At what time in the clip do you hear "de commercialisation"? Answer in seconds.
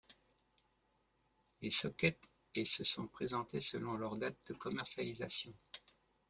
4.47-5.53